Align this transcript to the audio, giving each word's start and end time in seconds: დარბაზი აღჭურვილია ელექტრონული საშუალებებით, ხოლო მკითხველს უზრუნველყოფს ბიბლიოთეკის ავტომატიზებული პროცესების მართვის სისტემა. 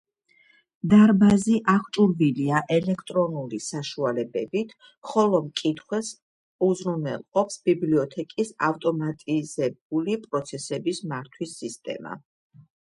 დარბაზი 0.91 1.57
აღჭურვილია 1.73 2.61
ელექტრონული 2.77 3.59
საშუალებებით, 3.65 4.71
ხოლო 5.11 5.41
მკითხველს 5.49 6.09
უზრუნველყოფს 6.69 7.59
ბიბლიოთეკის 7.71 8.53
ავტომატიზებული 8.69 10.17
პროცესების 10.29 11.03
მართვის 11.13 11.55
სისტემა. 11.65 12.17